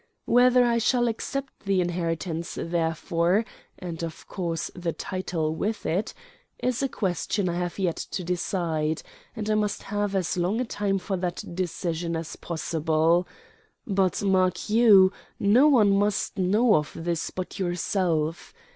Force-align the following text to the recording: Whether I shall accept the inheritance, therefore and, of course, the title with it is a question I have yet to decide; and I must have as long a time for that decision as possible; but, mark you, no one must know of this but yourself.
Whether 0.25 0.65
I 0.65 0.79
shall 0.79 1.07
accept 1.07 1.65
the 1.67 1.79
inheritance, 1.79 2.57
therefore 2.59 3.45
and, 3.77 4.01
of 4.01 4.27
course, 4.27 4.71
the 4.73 4.93
title 4.93 5.53
with 5.53 5.85
it 5.85 6.15
is 6.57 6.81
a 6.81 6.89
question 6.89 7.47
I 7.47 7.59
have 7.59 7.77
yet 7.77 7.97
to 7.97 8.23
decide; 8.23 9.03
and 9.35 9.47
I 9.47 9.53
must 9.53 9.83
have 9.83 10.15
as 10.15 10.37
long 10.37 10.59
a 10.59 10.65
time 10.65 10.97
for 10.97 11.17
that 11.17 11.43
decision 11.53 12.15
as 12.15 12.35
possible; 12.35 13.27
but, 13.85 14.23
mark 14.23 14.71
you, 14.71 15.11
no 15.39 15.67
one 15.67 15.91
must 15.91 16.35
know 16.35 16.73
of 16.77 16.91
this 16.95 17.29
but 17.29 17.59
yourself. 17.59 18.55